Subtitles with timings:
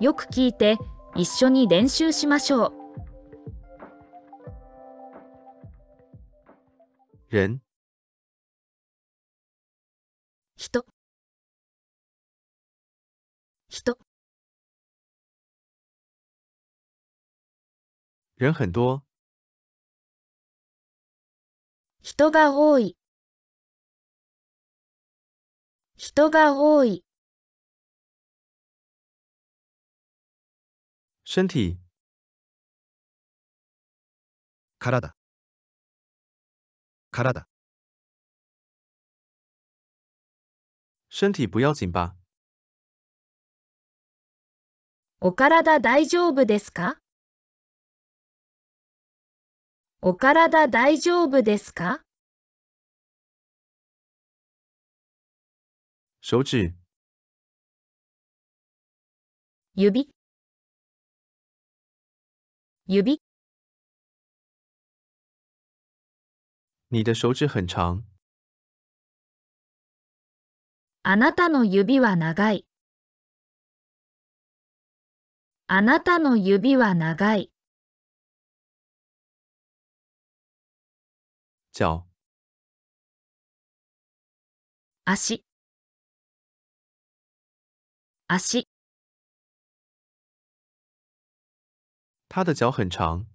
[0.00, 0.76] よく聞いて
[1.16, 2.72] 一緒に練習しましょう。
[7.28, 7.60] 人、
[10.56, 10.86] 人。
[13.68, 13.98] 人。
[18.38, 19.02] 人很多，
[22.02, 22.96] 人が多い。
[25.96, 27.04] 人が多い
[31.30, 31.78] 身体、
[34.80, 35.14] 体。
[37.12, 37.46] 体。
[41.10, 42.16] 身体不要紧吧？
[45.20, 46.96] お体大丈夫ですか？
[50.00, 52.00] お体大丈夫ですか？
[56.22, 56.74] 手指、
[59.74, 60.08] 指
[62.90, 63.20] 指。
[66.88, 68.02] 你的手指很长，
[71.02, 72.66] あなたの指は長い。
[75.66, 77.52] あなたの指は長い。
[81.72, 82.04] 脚、
[85.04, 85.44] 足。
[88.28, 88.66] 足
[92.38, 93.26] 他的脚很长，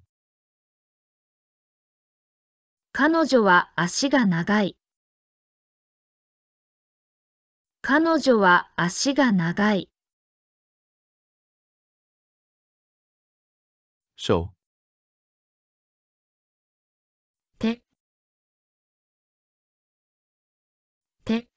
[2.93, 4.77] 彼女は足が長い。
[7.81, 9.89] 彼女は足が長い。
[14.15, 14.53] 手、
[17.59, 17.83] 手
[21.25, 21.49] 手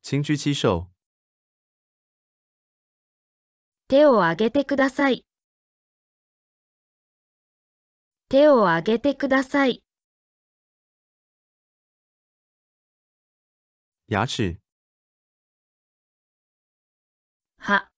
[0.00, 0.93] 请举起手。
[3.94, 5.24] 手を挙げてください。
[8.28, 9.84] 手を挙げてください。
[14.08, 14.58] 牙齿、
[17.58, 17.88] は、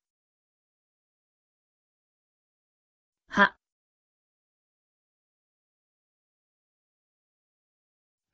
[3.28, 3.56] は、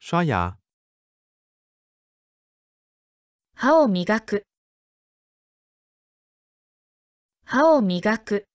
[0.01, 0.59] 刷牙、
[3.55, 4.52] 歯を磨く。
[7.45, 8.47] 歯を磨く。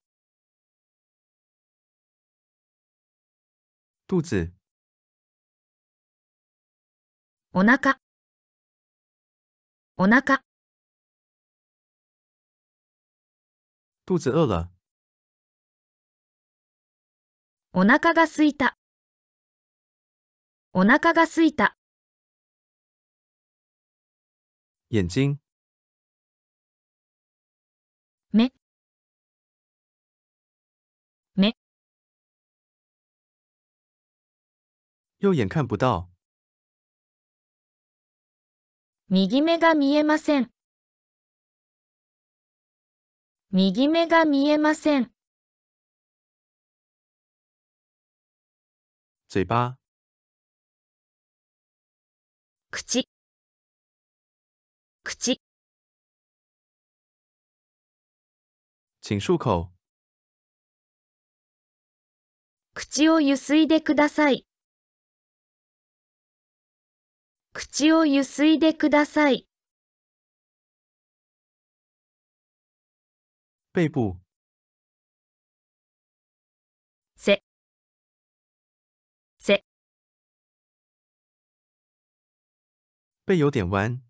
[4.08, 4.52] 肚子、
[7.54, 8.00] お腹。
[9.98, 10.44] お腹。
[14.06, 14.72] 肚子饿了，
[17.74, 18.78] お腹が空いた。
[20.74, 21.76] お腹が空いた。
[24.90, 25.40] 眼睛、
[35.20, 36.12] 右眼看不到，
[39.08, 40.52] 右目が見えません。
[43.50, 45.12] 右目が見えません。
[49.28, 49.80] 嘴巴、
[52.70, 53.10] 口。
[55.04, 55.42] 口。
[59.02, 59.72] 请漱口。
[62.76, 64.47] 口をゆすいでください。
[67.60, 69.48] 口をゆすいでください。
[73.74, 74.14] 背部、
[77.16, 77.42] 背。
[79.40, 79.66] 背。
[83.28, 84.02] 背有点弯，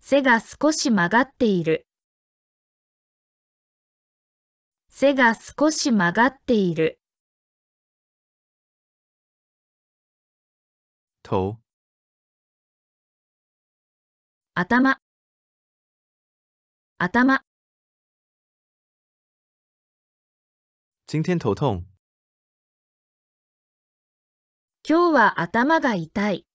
[0.00, 1.86] 背が少し曲がっている。
[4.88, 6.97] 背が少し曲がっている。
[11.28, 11.60] 头、
[14.54, 14.98] 頭。
[16.96, 17.44] 頭。
[21.06, 21.84] 今天头痛，
[24.82, 26.46] 今日は頭が痛い。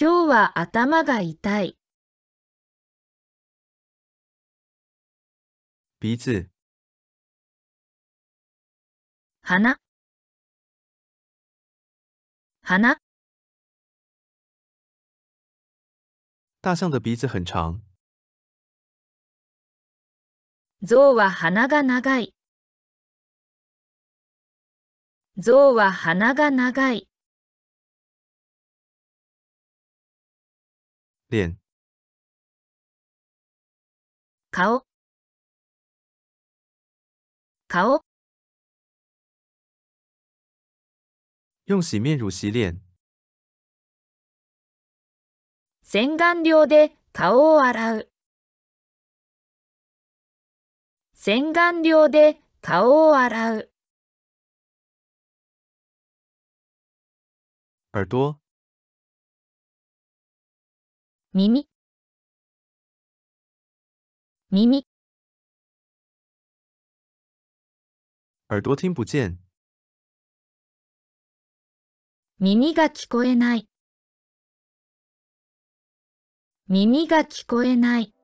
[0.00, 1.78] 今日は頭が痛い。
[6.00, 6.48] 鼻子、
[9.42, 9.85] 鼻。
[12.66, 13.00] 鼻。
[16.60, 17.80] 大象的鼻子很长，
[20.84, 22.34] 象は鼻が長い。
[25.36, 27.08] 象は鼻が長い。
[31.28, 31.60] 脸、
[34.50, 34.84] 顔、
[37.68, 38.05] 顔、
[41.65, 42.81] 用洗面乳洗脸、
[45.83, 48.11] 洗顔料で顔を洗う。
[51.13, 53.71] 洗顔料で顔を洗う。
[57.93, 58.39] 耳朵、
[61.33, 61.67] 耳、
[64.49, 64.87] 耳、
[68.47, 69.37] 耳朵听不见、
[72.38, 73.66] 耳が聞こえない。
[76.68, 78.15] 耳が聞こえない。